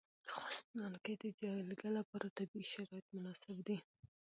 [0.25, 3.77] په افغانستان کې د جلګه لپاره طبیعي شرایط مناسب دي.